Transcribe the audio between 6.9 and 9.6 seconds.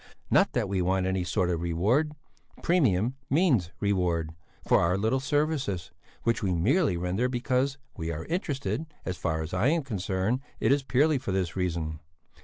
render because we are interested as far as